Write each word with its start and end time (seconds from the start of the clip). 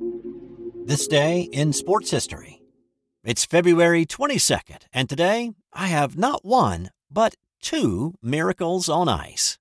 This 0.00 1.06
day 1.06 1.42
in 1.52 1.72
sports 1.74 2.10
history. 2.10 2.62
It's 3.22 3.44
February 3.44 4.06
22nd, 4.06 4.84
and 4.94 5.08
today 5.08 5.52
I 5.72 5.88
have 5.88 6.16
not 6.16 6.44
one, 6.44 6.90
but 7.10 7.36
two 7.60 8.14
miracles 8.22 8.88
on 8.88 9.08
ice. 9.08 9.58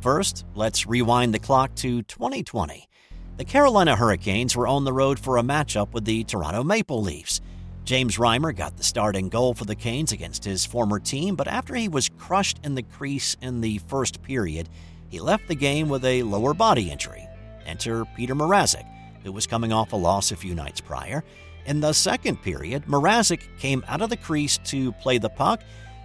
First, 0.00 0.44
let's 0.54 0.86
rewind 0.86 1.34
the 1.34 1.40
clock 1.40 1.74
to 1.76 2.02
2020. 2.02 2.88
The 3.36 3.44
Carolina 3.44 3.96
Hurricanes 3.96 4.54
were 4.54 4.68
on 4.68 4.84
the 4.84 4.92
road 4.92 5.18
for 5.18 5.38
a 5.38 5.42
matchup 5.42 5.92
with 5.92 6.04
the 6.04 6.22
Toronto 6.24 6.62
Maple 6.62 7.02
Leafs. 7.02 7.40
James 7.84 8.16
Reimer 8.16 8.54
got 8.54 8.76
the 8.76 8.84
start 8.84 9.16
and 9.16 9.30
goal 9.30 9.54
for 9.54 9.64
the 9.64 9.74
Canes 9.74 10.12
against 10.12 10.44
his 10.44 10.64
former 10.64 11.00
team, 11.00 11.34
but 11.34 11.48
after 11.48 11.74
he 11.74 11.88
was 11.88 12.08
crushed 12.10 12.60
in 12.62 12.76
the 12.76 12.84
crease 12.84 13.36
in 13.42 13.60
the 13.60 13.78
first 13.88 14.22
period, 14.22 14.68
he 15.08 15.18
left 15.18 15.48
the 15.48 15.56
game 15.56 15.88
with 15.88 16.04
a 16.04 16.22
lower 16.22 16.54
body 16.54 16.90
injury. 16.90 17.26
Enter 17.66 18.04
Peter 18.16 18.34
Mrazek, 18.34 18.86
who 19.22 19.32
was 19.32 19.46
coming 19.46 19.72
off 19.72 19.92
a 19.92 19.96
loss 19.96 20.32
a 20.32 20.36
few 20.36 20.54
nights 20.54 20.80
prior. 20.80 21.24
In 21.66 21.80
the 21.80 21.92
second 21.92 22.42
period, 22.42 22.86
Mrazek 22.86 23.42
came 23.58 23.84
out 23.86 24.02
of 24.02 24.10
the 24.10 24.16
crease 24.16 24.58
to 24.64 24.92
play 24.92 25.18
the 25.18 25.28
puck, 25.28 25.62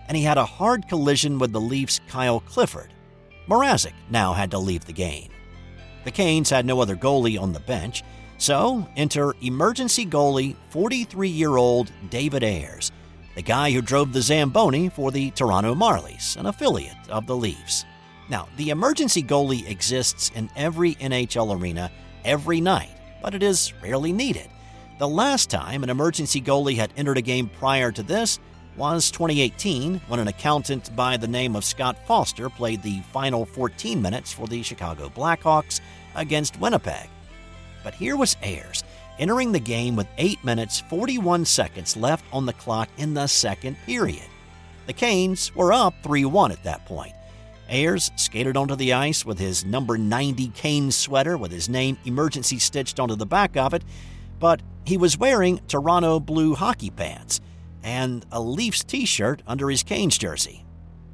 and 0.07 0.17
he 0.17 0.23
had 0.23 0.37
a 0.37 0.45
hard 0.45 0.87
collision 0.87 1.39
with 1.39 1.51
the 1.51 1.61
Leafs' 1.61 2.01
Kyle 2.07 2.39
Clifford. 2.41 2.93
Mrazek 3.47 3.93
now 4.09 4.33
had 4.33 4.51
to 4.51 4.59
leave 4.59 4.85
the 4.85 4.93
game. 4.93 5.31
The 6.03 6.11
Canes 6.11 6.49
had 6.49 6.65
no 6.65 6.79
other 6.81 6.95
goalie 6.95 7.39
on 7.39 7.53
the 7.53 7.59
bench, 7.59 8.03
so 8.37 8.87
enter 8.95 9.33
emergency 9.41 10.05
goalie 10.05 10.55
43 10.69 11.29
year 11.29 11.57
old 11.57 11.91
David 12.09 12.43
Ayres, 12.43 12.91
the 13.35 13.41
guy 13.41 13.71
who 13.71 13.81
drove 13.81 14.13
the 14.13 14.21
Zamboni 14.21 14.89
for 14.89 15.11
the 15.11 15.31
Toronto 15.31 15.73
Marlies, 15.73 16.37
an 16.37 16.45
affiliate 16.45 17.09
of 17.09 17.25
the 17.25 17.35
Leafs. 17.35 17.85
Now, 18.29 18.47
the 18.57 18.71
emergency 18.71 19.21
goalie 19.21 19.69
exists 19.69 20.31
in 20.35 20.49
every 20.55 20.95
NHL 20.95 21.59
arena 21.59 21.91
every 22.23 22.59
night, 22.59 22.94
but 23.25 23.33
it 23.33 23.41
is 23.41 23.73
rarely 23.81 24.13
needed. 24.13 24.47
The 24.99 25.07
last 25.07 25.49
time 25.49 25.81
an 25.81 25.89
emergency 25.89 26.39
goalie 26.39 26.75
had 26.75 26.93
entered 26.95 27.17
a 27.17 27.23
game 27.23 27.49
prior 27.49 27.91
to 27.91 28.03
this 28.03 28.37
was 28.77 29.09
2018 29.09 29.99
when 30.07 30.19
an 30.19 30.27
accountant 30.27 30.95
by 30.95 31.17
the 31.17 31.27
name 31.27 31.55
of 31.55 31.65
Scott 31.65 31.97
Foster 32.05 32.51
played 32.51 32.83
the 32.83 33.01
final 33.11 33.43
14 33.43 33.99
minutes 33.99 34.31
for 34.31 34.45
the 34.45 34.61
Chicago 34.61 35.09
Blackhawks 35.09 35.81
against 36.13 36.59
Winnipeg. 36.59 37.09
But 37.83 37.95
here 37.95 38.15
was 38.15 38.37
Ayres 38.43 38.83
entering 39.17 39.51
the 39.51 39.59
game 39.59 39.95
with 39.95 40.07
8 40.19 40.43
minutes 40.43 40.81
41 40.81 41.45
seconds 41.45 41.97
left 41.97 42.25
on 42.31 42.45
the 42.45 42.53
clock 42.53 42.89
in 42.97 43.15
the 43.15 43.25
second 43.25 43.75
period. 43.87 44.27
The 44.85 44.93
Canes 44.93 45.55
were 45.55 45.73
up 45.73 45.95
3 46.03 46.25
1 46.25 46.51
at 46.51 46.63
that 46.63 46.85
point. 46.85 47.15
Ayres 47.69 48.11
skated 48.15 48.55
onto 48.57 48.75
the 48.75 48.93
ice 48.93 49.25
with 49.25 49.39
his 49.39 49.65
number 49.65 49.97
90 49.97 50.49
Canes 50.49 50.95
sweater 50.95 51.37
with 51.37 51.51
his 51.51 51.67
name 51.67 51.97
emergency 52.05 52.59
stitched 52.59 52.99
onto 52.99 53.15
the 53.15 53.25
back 53.25 53.57
of 53.57 53.73
it, 53.73 53.83
but 54.39 54.61
he 54.85 54.97
was 54.97 55.17
wearing 55.17 55.59
Toronto 55.67 56.19
blue 56.19 56.53
hockey 56.53 56.91
pants 56.91 57.41
and 57.83 58.25
a 58.31 58.41
Leafs 58.41 58.83
t 58.83 59.05
shirt 59.05 59.41
under 59.47 59.69
his 59.69 59.83
Canes 59.83 60.17
jersey. 60.17 60.65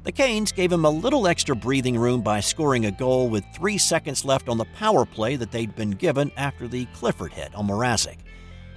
The 0.04 0.12
Canes 0.12 0.50
gave 0.50 0.72
him 0.72 0.84
a 0.84 0.90
little 0.90 1.28
extra 1.28 1.54
breathing 1.54 1.96
room 1.96 2.22
by 2.22 2.40
scoring 2.40 2.86
a 2.86 2.90
goal 2.90 3.28
with 3.28 3.44
three 3.54 3.78
seconds 3.78 4.24
left 4.24 4.48
on 4.48 4.58
the 4.58 4.64
power 4.76 5.06
play 5.06 5.36
that 5.36 5.52
they'd 5.52 5.76
been 5.76 5.92
given 5.92 6.32
after 6.36 6.66
the 6.66 6.86
Clifford 6.86 7.32
hit 7.32 7.54
on 7.54 7.68
Mrazek. 7.68 8.18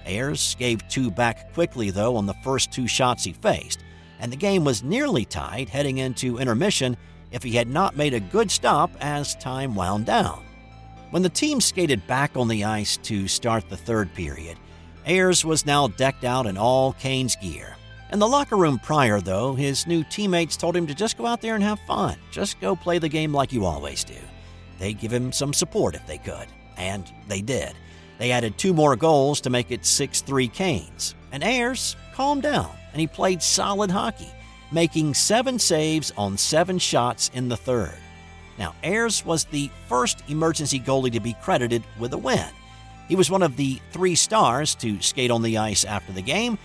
Ayres 0.06 0.56
gave 0.59 0.88
two 0.88 1.09
back 1.09 1.52
quickly, 1.53 1.90
though, 1.90 2.16
on 2.16 2.28
the 2.28 2.36
first 2.44 2.72
two 2.72 2.88
shots 2.88 3.23
he 3.23 3.34
faced, 3.34 3.84
and 4.20 4.31
the 4.31 4.38
game 4.38 4.64
was 4.64 4.84
nearly 4.84 5.26
tied 5.26 5.68
heading 5.68 5.98
into 5.98 6.38
intermission 6.38 6.96
if 7.36 7.44
he 7.44 7.52
had 7.52 7.67
not 7.67 7.97
made 7.97 8.14
a 8.14 8.19
good 8.19 8.50
stop 8.50 8.89
as 9.02 9.36
time 9.36 9.75
wound 9.75 10.05
down. 10.05 10.41
When 11.11 11.22
the 11.22 11.30
team 11.30 11.59
skated 11.59 12.08
back 12.08 12.38
on 12.38 12.47
the 12.47 12.64
ice 12.64 12.95
to 13.03 13.28
start 13.28 13.69
the 13.69 13.75
third 13.75 14.14
period, 14.14 14.58
Ayres 15.05 15.44
was 15.44 15.66
now 15.66 15.89
decked 15.89 16.23
out 16.23 16.47
in 16.47 16.58
all 16.58 16.94
Canes 16.94 17.36
gear. 17.36 17.75
In 18.13 18.19
the 18.19 18.28
locker 18.28 18.56
room 18.56 18.80
prior, 18.80 19.19
though, 19.19 19.53
his 19.53 19.86
new 19.86 20.02
teammates 20.06 20.56
told 20.56 20.78
him 20.78 20.88
to 20.88 20.96
just 20.96 21.18
go 21.18 21.25
out 21.25 21.41
there 21.41 21.56
and 21.56 21.63
have 21.63 21.79
fun. 21.81 22.16
Just 22.31 22.62
go 22.62 22.73
play 22.73 23.00
the 23.00 23.09
game 23.09 23.34
like 23.34 23.52
you 23.52 23.66
always 23.66 24.06
do. 24.06 24.16
They'd 24.79 25.00
give 25.00 25.12
him 25.12 25.34
some 25.34 25.53
support 25.53 25.94
if 25.94 26.07
they 26.07 26.17
could, 26.17 26.47
and 26.78 27.12
they 27.28 27.41
did. 27.41 27.73
They 28.17 28.31
added 28.31 28.57
two 28.57 28.73
more 28.73 28.96
goals 28.96 29.41
to 29.41 29.50
make 29.50 29.72
it 29.72 29.85
6 29.85 30.22
3 30.22 30.47
Canes. 30.47 31.16
And 31.34 31.44
Ayres 31.44 31.97
calmed 32.13 32.44
down 32.44 32.72
and 32.94 33.02
he 33.02 33.07
played 33.07 33.44
solid 33.44 33.91
hockey 33.91 34.31
making 34.75 35.13
seven 35.13 35.58
saves 35.58 36.12
on 36.18 36.38
seven 36.38 36.78
shots 36.78 37.31
in 37.34 37.47
the 37.47 37.56
third. 37.56 37.96
Now, 38.59 38.75
Ayres 38.84 39.25
was 39.25 39.46
the 39.46 39.72
first 39.88 40.22
emergency 40.28 40.81
goalie 40.81 41.13
to 41.13 41.22
be 41.22 41.34
credited 41.41 41.81
with 41.97 42.12
a 42.12 42.18
win. 42.18 42.50
He 43.08 43.16
was 43.16 43.31
one 43.31 43.41
of 43.41 43.56
the 43.56 43.80
three 43.91 44.16
stars 44.16 44.75
to 44.75 45.02
skate 45.02 45.31
on 45.31 45.41
the 45.44 45.58
ice 45.58 45.85
after 45.85 46.12
the 46.12 46.22
game, 46.22 46.58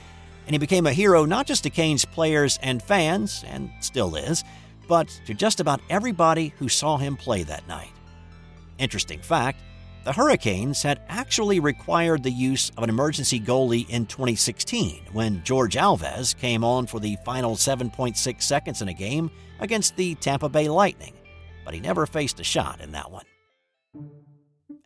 and 0.47 0.54
he 0.54 0.59
became 0.59 0.87
a 0.87 0.93
hero 0.93 1.25
not 1.25 1.47
just 1.47 1.62
to 1.62 1.70
Canes' 1.70 2.04
players 2.04 2.59
and 2.65 2.82
fans, 2.82 3.44
and 3.47 3.70
still 3.78 4.16
is, 4.16 4.43
but 4.88 5.09
to 5.26 5.32
just 5.32 5.60
about 5.60 5.81
everybody 5.88 6.53
who 6.59 6.69
saw 6.69 6.97
him 6.97 7.16
play 7.16 7.44
that 7.44 7.69
night. 7.69 7.93
Interesting 8.78 9.20
fact 9.20 9.62
the 10.05 10.12
Hurricanes 10.12 10.83
had 10.83 11.00
actually 11.09 11.61
required 11.61 12.22
the 12.22 12.31
use 12.31 12.71
of 12.77 12.83
an 12.84 12.91
emergency 12.91 13.38
goalie 13.38 13.88
in 13.91 14.06
2016 14.06 15.03
when 15.12 15.43
George 15.44 15.75
Alves 15.75 16.37
came 16.37 16.65
on 16.65 16.87
for 16.87 17.00
the 17.00 17.16
final 17.25 17.55
7.6 17.55 18.43
seconds 18.43 18.81
in 18.81 18.88
a 18.88 18.94
game 18.94 19.31
against 19.61 19.97
the 19.97 20.15
Tampa 20.16 20.49
Bay 20.49 20.69
Lightning, 20.69 21.12
but 21.65 21.75
he 21.75 21.81
never 21.81 22.06
faced 22.06 22.41
a 22.41 22.44
shot 22.44 22.81
in 22.81 22.93
that 22.93 23.11
one. 23.11 23.25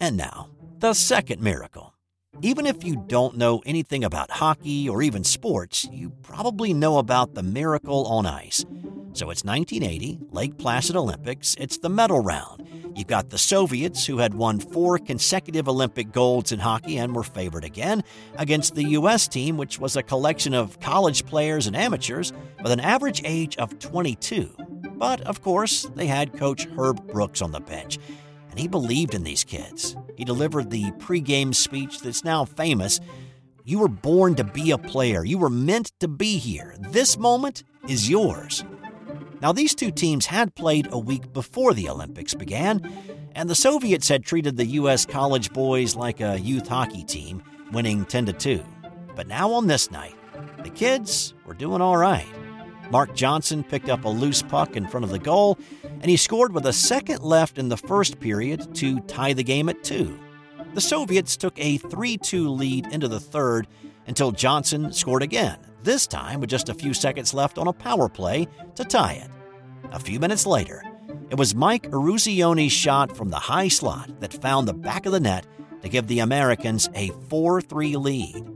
And 0.01 0.17
now, 0.17 0.51
the 0.79 0.95
second 0.95 1.41
miracle. 1.41 1.95
Even 2.43 2.67
if 2.67 2.83
you 2.83 3.03
don't 3.07 3.37
know 3.37 3.63
anything 3.65 4.03
about 4.03 4.31
hockey 4.31 4.89
or 4.89 5.03
even 5.03 5.23
sports, 5.23 5.89
you 5.93 6.11
probably 6.23 6.75
know 6.75 6.99
about 6.99 7.35
the 7.35 7.43
miracle 7.45 8.07
on 8.07 8.27
ice. 8.27 8.65
So 9.13 9.31
it's 9.31 9.45
1980, 9.45 10.19
Lake 10.33 10.59
Placid 10.59 10.97
Olympics, 10.97 11.55
it's 11.61 11.79
the 11.79 11.89
medal 11.89 12.19
round. 12.19 12.69
You've 12.95 13.09
got 13.09 13.31
the 13.31 13.39
Soviets, 13.39 14.07
who 14.07 14.19
had 14.19 14.35
won 14.35 14.61
four 14.61 14.99
consecutive 14.99 15.69
Olympic 15.69 16.13
golds 16.13 16.53
in 16.53 16.61
hockey 16.61 16.99
and 16.99 17.15
were 17.15 17.25
favored 17.25 17.65
again, 17.65 18.05
against 18.37 18.77
the 18.77 18.85
U.S. 18.91 19.27
team, 19.27 19.57
which 19.57 19.81
was 19.81 19.97
a 19.97 20.03
collection 20.03 20.55
of 20.55 20.79
college 20.79 21.27
players 21.27 21.67
and 21.67 21.75
amateurs 21.75 22.33
with 22.63 22.71
an 22.71 22.79
average 22.79 23.21
age 23.25 23.57
of 23.57 23.81
22. 23.81 24.55
But, 24.93 25.23
of 25.23 25.43
course, 25.43 25.89
they 25.97 26.07
had 26.07 26.39
coach 26.39 26.69
Herb 26.79 27.05
Brooks 27.09 27.43
on 27.43 27.51
the 27.51 27.59
bench, 27.59 27.99
and 28.51 28.61
he 28.61 28.69
believed 28.69 29.15
in 29.15 29.25
these 29.25 29.43
kids. 29.43 29.97
He 30.17 30.25
delivered 30.25 30.71
the 30.71 30.93
pregame 30.93 31.53
speech 31.53 31.99
that's 32.01 32.23
now 32.23 32.45
famous. 32.45 33.01
You 33.65 33.81
were 33.81 33.89
born 33.89 34.37
to 34.37 34.45
be 34.45 34.71
a 34.71 34.79
player. 34.79 35.25
You 35.25 35.39
were 35.39 35.51
meant 35.51 35.91
to 35.99 36.07
be 36.07 36.39
here. 36.39 36.77
This 36.79 37.19
moment 37.19 37.65
is 37.89 38.09
yours. 38.09 38.63
Now, 39.45 39.53
these 39.53 39.75
two 39.75 39.91
teams 39.91 40.25
had 40.25 40.55
played 40.55 40.89
a 40.91 40.99
week 40.99 41.35
before 41.35 41.75
the 41.75 41.91
Olympics 41.91 42.33
began, 42.33 42.91
and 43.35 43.47
the 43.47 43.55
Soviets 43.55 44.09
had 44.09 44.25
treated 44.25 44.57
the 44.57 44.65
U.S. 44.65 45.05
college 45.05 45.53
boys 45.53 45.95
like 45.95 46.23
a 46.23 46.41
youth 46.41 46.67
hockey 46.67 47.05
team, 47.05 47.43
winning 47.71 48.07
10 48.07 48.25
to 48.25 48.33
2. 48.33 48.65
But 49.15 49.27
now 49.27 49.53
on 49.53 49.67
this 49.67 49.91
night, 49.91 50.15
the 50.63 50.71
kids 50.71 51.35
were 51.45 51.53
doing 51.53 51.83
all 51.83 51.99
right. 51.99 52.25
Mark 52.91 53.15
Johnson 53.15 53.63
picked 53.63 53.91
up 53.91 54.07
a 54.07 54.09
loose 54.09 54.41
puck 54.41 54.77
in 54.77 54.89
front 54.89 55.05
of 55.05 55.11
the 55.11 55.19
goal, 55.19 55.59
and 55.83 56.07
he 56.07 56.17
scored 56.17 56.55
with 56.55 56.65
a 56.65 56.73
second 56.73 57.23
left 57.23 57.59
in 57.59 57.69
the 57.69 57.77
first 57.77 58.21
period 58.21 58.75
to 58.77 58.99
tie 59.01 59.35
the 59.35 59.45
game 59.45 59.69
at 59.69 59.85
two. 59.85 60.19
The 60.73 60.81
Soviets 60.81 61.37
took 61.37 61.59
a 61.59 61.77
3 61.77 62.17
2 62.17 62.49
lead 62.49 62.87
into 62.87 63.09
the 63.09 63.21
third 63.21 63.69
until 64.07 64.33
Johnson 64.33 64.91
scored 64.91 65.23
again, 65.23 65.59
this 65.85 66.07
time 66.07 66.41
with 66.41 66.51
just 66.51 66.69
a 66.69 66.75
few 66.75 66.95
seconds 66.95 67.35
left 67.35 67.59
on 67.59 67.69
a 67.69 67.73
power 67.73 68.09
play 68.09 68.49
to 68.75 68.85
tie 68.85 69.13
it. 69.13 69.31
A 69.93 69.99
few 69.99 70.19
minutes 70.19 70.47
later, 70.47 70.83
it 71.31 71.39
was 71.39 71.55
Mike 71.55 71.91
Eruzione's 71.91 72.73
shot 72.73 73.17
from 73.17 73.29
the 73.29 73.37
high 73.37 73.69
slot 73.69 74.11
that 74.21 74.33
found 74.33 74.67
the 74.67 74.75
back 74.75 75.07
of 75.07 75.13
the 75.13 75.21
net 75.21 75.47
to 75.83 75.89
give 75.89 76.07
the 76.07 76.21
Americans 76.21 76.89
a 76.95 77.11
4 77.29 77.61
3 77.61 77.97
lead. 77.97 78.51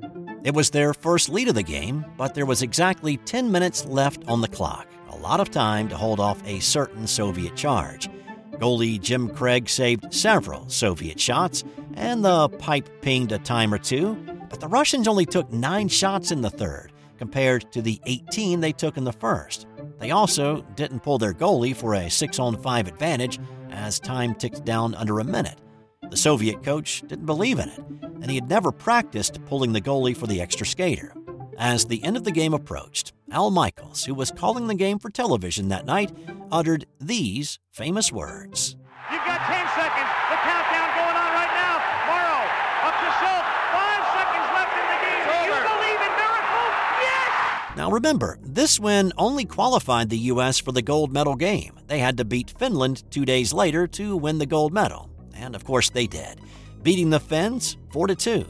It 0.44 0.54
was 0.54 0.70
their 0.70 0.94
first 0.94 1.28
lead 1.28 1.48
of 1.48 1.54
the 1.54 1.62
game, 1.62 2.04
but 2.16 2.34
there 2.34 2.46
was 2.46 2.62
exactly 2.62 3.18
10 3.18 3.50
minutes 3.52 3.84
left 3.84 4.22
on 4.26 4.40
the 4.40 4.48
clock, 4.48 4.86
a 5.10 5.16
lot 5.16 5.40
of 5.40 5.50
time 5.50 5.88
to 5.88 5.96
hold 5.96 6.20
off 6.20 6.42
a 6.46 6.60
certain 6.60 7.06
Soviet 7.06 7.54
charge. 7.54 8.08
Goalie 8.52 9.00
Jim 9.00 9.28
Craig 9.28 9.68
saved 9.68 10.12
several 10.12 10.68
Soviet 10.68 11.20
shots, 11.20 11.64
and 11.94 12.24
the 12.24 12.48
pipe 12.48 12.88
pinged 13.02 13.32
a 13.32 13.38
time 13.38 13.74
or 13.74 13.78
two, 13.78 14.14
but 14.48 14.60
the 14.60 14.68
Russians 14.68 15.06
only 15.06 15.26
took 15.26 15.52
nine 15.52 15.88
shots 15.88 16.30
in 16.30 16.40
the 16.40 16.50
third, 16.50 16.92
compared 17.18 17.70
to 17.72 17.82
the 17.82 18.00
18 18.06 18.60
they 18.60 18.72
took 18.72 18.96
in 18.96 19.04
the 19.04 19.12
first. 19.12 19.66
They 19.98 20.12
also 20.12 20.62
didn't 20.76 21.00
pull 21.00 21.18
their 21.18 21.34
goalie 21.34 21.76
for 21.76 21.94
a 21.94 22.08
6 22.08 22.38
on 22.38 22.56
5 22.62 22.88
advantage 22.88 23.38
as 23.70 24.00
time 24.00 24.34
ticked 24.34 24.64
down 24.64 24.94
under 24.94 25.18
a 25.18 25.24
minute. 25.24 25.60
The 26.10 26.16
Soviet 26.16 26.62
coach 26.62 27.02
didn't 27.06 27.26
believe 27.26 27.58
in 27.58 27.68
it, 27.68 27.78
and 28.22 28.30
he 28.30 28.36
had 28.36 28.48
never 28.48 28.72
practiced 28.72 29.44
pulling 29.44 29.72
the 29.72 29.80
goalie 29.80 30.16
for 30.16 30.26
the 30.26 30.40
extra 30.40 30.66
skater. 30.66 31.12
As 31.58 31.84
the 31.84 32.02
end 32.04 32.16
of 32.16 32.24
the 32.24 32.30
game 32.30 32.54
approached, 32.54 33.12
Al 33.30 33.50
Michaels, 33.50 34.04
who 34.04 34.14
was 34.14 34.30
calling 34.30 34.68
the 34.68 34.74
game 34.74 34.98
for 34.98 35.10
television 35.10 35.68
that 35.68 35.84
night, 35.84 36.12
uttered 36.50 36.86
these 37.00 37.58
famous 37.72 38.10
words 38.12 38.76
You've 39.10 39.24
got 39.24 39.40
10 39.40 39.56
seconds. 39.72 40.10
The 40.28 40.38
countdown 40.44 40.88
going 40.96 41.16
on 41.16 41.30
right 41.32 41.54
now. 41.56 41.80
Morrow 42.08 42.44
up 42.88 42.94
to 43.00 43.08
Now 47.78 47.92
remember, 47.92 48.38
this 48.42 48.80
win 48.80 49.12
only 49.16 49.44
qualified 49.44 50.10
the 50.10 50.18
U.S. 50.32 50.58
for 50.58 50.72
the 50.72 50.82
gold 50.82 51.12
medal 51.12 51.36
game. 51.36 51.78
They 51.86 52.00
had 52.00 52.16
to 52.16 52.24
beat 52.24 52.52
Finland 52.58 53.04
two 53.08 53.24
days 53.24 53.52
later 53.52 53.86
to 53.86 54.16
win 54.16 54.38
the 54.38 54.46
gold 54.46 54.72
medal. 54.72 55.08
And 55.32 55.54
of 55.54 55.64
course 55.64 55.88
they 55.88 56.08
did, 56.08 56.40
beating 56.82 57.10
the 57.10 57.20
Finns 57.20 57.76
4 57.92 58.08
2. 58.08 58.44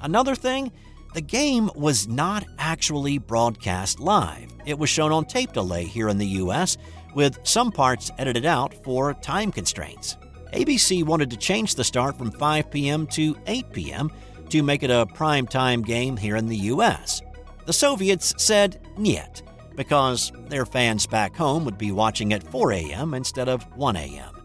Another 0.00 0.34
thing, 0.34 0.72
the 1.12 1.20
game 1.20 1.68
was 1.74 2.08
not 2.08 2.46
actually 2.58 3.18
broadcast 3.18 4.00
live. 4.00 4.50
It 4.64 4.78
was 4.78 4.88
shown 4.88 5.12
on 5.12 5.26
tape 5.26 5.52
delay 5.52 5.84
here 5.84 6.08
in 6.08 6.16
the 6.16 6.40
US, 6.40 6.78
with 7.14 7.40
some 7.42 7.72
parts 7.72 8.10
edited 8.16 8.46
out 8.46 8.72
for 8.82 9.12
time 9.12 9.52
constraints. 9.52 10.16
ABC 10.54 11.04
wanted 11.04 11.28
to 11.28 11.36
change 11.36 11.74
the 11.74 11.84
start 11.84 12.16
from 12.16 12.30
5 12.30 12.70
p.m. 12.70 13.06
to 13.08 13.36
8 13.46 13.70
p.m. 13.74 14.10
to 14.48 14.62
make 14.62 14.82
it 14.82 14.90
a 14.90 15.04
prime 15.12 15.46
time 15.46 15.82
game 15.82 16.16
here 16.16 16.36
in 16.36 16.46
the 16.46 16.56
US. 16.56 17.20
The 17.64 17.72
Soviets 17.72 18.34
said 18.42 18.80
niet, 18.96 19.42
because 19.76 20.32
their 20.48 20.66
fans 20.66 21.06
back 21.06 21.36
home 21.36 21.64
would 21.64 21.78
be 21.78 21.92
watching 21.92 22.32
at 22.32 22.42
4 22.42 22.72
a.m. 22.72 23.14
instead 23.14 23.48
of 23.48 23.62
1 23.76 23.96
a.m. 23.96 24.42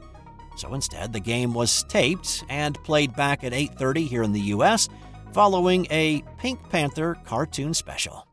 So 0.58 0.74
instead, 0.74 1.14
the 1.14 1.20
game 1.20 1.54
was 1.54 1.84
taped 1.84 2.44
and 2.50 2.82
played 2.84 3.16
back 3.16 3.44
at 3.44 3.54
8:30 3.54 4.08
here 4.08 4.24
in 4.24 4.34
the 4.34 4.54
US 4.56 4.90
following 5.34 5.88
a 5.92 6.24
Pink 6.38 6.60
Panther 6.70 7.16
cartoon 7.26 7.74
special. 7.74 8.26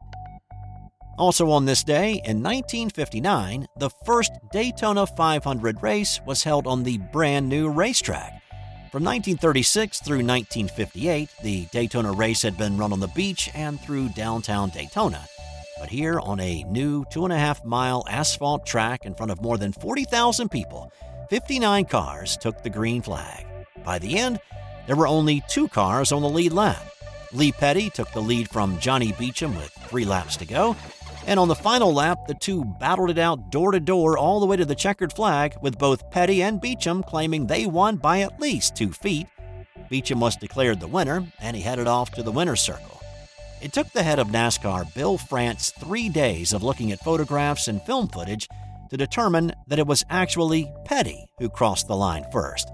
Also 1.19 1.50
on 1.50 1.64
this 1.64 1.84
day, 1.84 2.20
in 2.25 2.42
1959, 2.42 3.66
the 3.78 3.90
first 4.04 4.32
Daytona 4.52 5.06
500 5.06 5.82
race 5.82 6.20
was 6.26 6.42
held 6.42 6.66
on 6.66 6.82
the 6.82 6.98
brand 7.12 7.48
new 7.48 7.69
racetrack. 7.69 8.42
From 8.94 9.02
1936 9.02 10.02
through 10.02 10.19
1958, 10.19 11.29
the 11.43 11.64
Daytona 11.73 12.12
race 12.12 12.43
had 12.43 12.56
been 12.56 12.76
run 12.76 12.93
on 12.93 13.00
the 13.00 13.08
beach 13.08 13.50
and 13.52 13.81
through 13.81 14.11
downtown 14.11 14.69
Daytona. 14.70 15.20
But 15.81 15.88
here, 15.88 16.20
on 16.20 16.38
a 16.38 16.62
new 16.69 17.05
two 17.11 17.25
and 17.25 17.32
a 17.32 17.37
half 17.37 17.64
mile 17.64 18.05
asphalt 18.08 18.64
track 18.64 19.05
in 19.05 19.17
front 19.17 19.32
of 19.32 19.43
more 19.43 19.58
than 19.58 19.73
40,000 19.73 20.49
people, 20.49 20.93
59 21.29 21.87
cars 21.87 22.37
took 22.37 22.62
the 22.62 22.70
green 22.70 23.02
flag. 23.02 23.44
By 23.85 23.99
the 23.99 24.17
end, 24.17 24.38
there 24.87 24.94
were 24.94 25.08
only 25.08 25.43
two 25.49 25.67
cars 25.67 26.12
on 26.12 26.23
the 26.23 26.31
lead 26.31 26.52
lap. 26.52 26.87
Lee 27.32 27.50
Petty 27.50 27.91
took 27.91 28.12
the 28.12 28.23
lead 28.23 28.49
from 28.49 28.79
Johnny 28.79 29.11
Beauchamp 29.11 29.56
with 29.56 29.73
three 29.88 30.05
laps 30.05 30.37
to 30.37 30.46
go, 30.46 30.76
and 31.26 31.41
on 31.41 31.49
the 31.49 31.55
final 31.55 31.93
lap, 31.93 32.26
the 32.26 32.35
two 32.35 32.65
battled 32.65 33.11
it 33.11 33.19
out 33.19 33.50
door 33.50 33.73
to 33.73 33.81
door 33.81 34.19
all 34.19 34.41
the 34.41 34.47
way 34.47 34.56
to 34.56 34.65
the 34.65 34.75
checkered 34.75 35.12
flag, 35.12 35.56
with 35.62 35.79
both 35.79 36.11
Petty 36.11 36.43
and 36.43 36.61
Beauchamp 36.61 37.06
claiming 37.06 37.47
they 37.47 37.67
won 37.67 37.97
by 37.97 38.21
at 38.21 38.41
least 38.41 38.76
two 38.76 38.93
feet. 38.93 39.26
Beauchamp 39.88 40.21
was 40.21 40.37
declared 40.37 40.81
the 40.81 40.87
winner, 40.87 41.25
and 41.41 41.56
he 41.56 41.62
headed 41.62 41.87
off 41.87 42.11
to 42.12 42.23
the 42.23 42.32
winner's 42.32 42.61
circle. 42.61 43.00
It 43.62 43.73
took 43.73 43.91
the 43.93 44.03
head 44.03 44.19
of 44.19 44.29
NASCAR, 44.29 44.94
Bill 44.94 45.17
France, 45.17 45.73
three 45.79 46.11
days 46.11 46.53
of 46.53 46.62
looking 46.62 46.93
at 46.93 47.00
photographs 47.00 47.69
and 47.69 47.81
film 47.82 48.09
footage 48.09 48.47
to 48.91 48.97
determine 48.99 49.53
that 49.69 49.79
it 49.79 49.87
was 49.87 50.05
actually 50.11 50.70
Petty 50.85 51.27
who 51.38 51.49
crossed 51.49 51.88
the 51.88 51.97
line 51.97 52.25
first, 52.31 52.69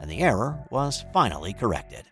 and 0.00 0.10
the 0.10 0.20
error 0.20 0.64
was 0.70 1.04
finally 1.12 1.52
corrected. 1.52 2.04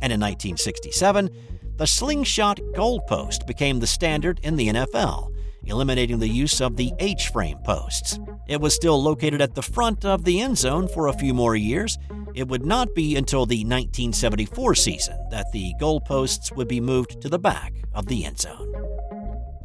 And 0.00 0.12
in 0.12 0.20
1967, 0.20 1.30
the 1.76 1.86
slingshot 1.86 2.58
goalpost 2.74 3.46
became 3.46 3.80
the 3.80 3.86
standard 3.86 4.40
in 4.42 4.56
the 4.56 4.68
NFL, 4.68 5.32
eliminating 5.64 6.18
the 6.18 6.28
use 6.28 6.60
of 6.60 6.76
the 6.76 6.92
H 6.98 7.28
frame 7.28 7.58
posts. 7.64 8.18
It 8.48 8.60
was 8.60 8.74
still 8.74 9.02
located 9.02 9.40
at 9.40 9.54
the 9.54 9.62
front 9.62 10.04
of 10.04 10.24
the 10.24 10.40
end 10.40 10.58
zone 10.58 10.88
for 10.88 11.08
a 11.08 11.12
few 11.12 11.32
more 11.34 11.56
years. 11.56 11.98
It 12.34 12.48
would 12.48 12.64
not 12.64 12.94
be 12.94 13.16
until 13.16 13.46
the 13.46 13.64
1974 13.64 14.74
season 14.74 15.16
that 15.30 15.52
the 15.52 15.74
goalposts 15.80 16.54
would 16.54 16.68
be 16.68 16.80
moved 16.80 17.20
to 17.20 17.28
the 17.28 17.38
back 17.38 17.74
of 17.94 18.06
the 18.06 18.24
end 18.24 18.40
zone. 18.40 18.72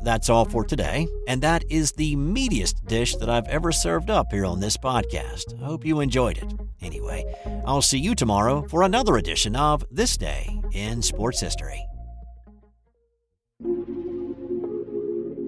That's 0.03 0.29
all 0.29 0.45
for 0.45 0.63
today, 0.63 1.07
and 1.27 1.41
that 1.41 1.63
is 1.69 1.91
the 1.91 2.15
meatiest 2.15 2.85
dish 2.85 3.15
that 3.17 3.29
I've 3.29 3.47
ever 3.47 3.71
served 3.71 4.09
up 4.09 4.31
here 4.31 4.45
on 4.45 4.59
this 4.59 4.77
podcast. 4.77 5.61
I 5.61 5.65
hope 5.65 5.85
you 5.85 5.99
enjoyed 5.99 6.37
it. 6.37 6.53
Anyway, 6.81 7.25
I'll 7.65 7.81
see 7.81 7.99
you 7.99 8.15
tomorrow 8.15 8.65
for 8.69 8.83
another 8.83 9.17
edition 9.17 9.55
of 9.55 9.83
This 9.91 10.15
Day 10.15 10.61
in 10.71 11.01
Sports 11.01 11.41
History. 11.41 11.85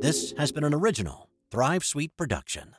This 0.00 0.32
has 0.38 0.50
been 0.50 0.64
an 0.64 0.72
original 0.72 1.28
Thrive 1.50 1.84
Sweet 1.84 2.16
production. 2.16 2.74